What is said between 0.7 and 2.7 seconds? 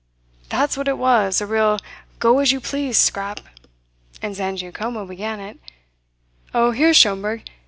what it was a real, go as you